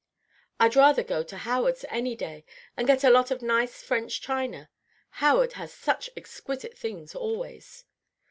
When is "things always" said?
6.75-7.85